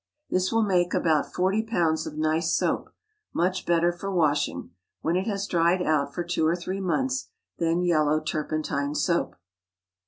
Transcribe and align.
This 0.31 0.51
will 0.51 0.63
make 0.63 0.95
about 0.95 1.31
forty 1.31 1.61
pounds 1.61 2.07
of 2.07 2.17
nice 2.17 2.51
soap; 2.51 2.89
much 3.35 3.67
better 3.67 3.91
for 3.91 4.09
washing 4.09 4.71
(when 5.01 5.15
it 5.15 5.27
has 5.27 5.45
dried 5.45 5.83
out 5.83 6.11
for 6.11 6.23
two 6.23 6.47
or 6.47 6.55
three 6.55 6.81
months) 6.81 7.29
than 7.59 7.83
yellow 7.83 8.19
turpentine 8.19 8.95
soap. 8.95 9.35